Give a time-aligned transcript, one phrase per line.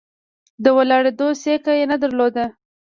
[0.63, 2.45] د ولاړېدو سېکه یې نه درلوده.